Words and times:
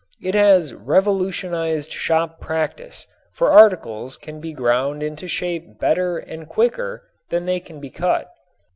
It 0.19 0.33
has 0.33 0.73
revolutionized 0.73 1.91
shop 1.91 2.39
practice, 2.41 3.05
for 3.33 3.51
articles 3.51 4.17
can 4.17 4.39
be 4.41 4.51
ground 4.51 5.03
into 5.03 5.27
shape 5.27 5.77
better 5.79 6.17
and 6.17 6.49
quicker 6.49 7.03
than 7.29 7.45
they 7.45 7.59
can 7.59 7.79
be 7.79 7.91
cut. 7.91 8.27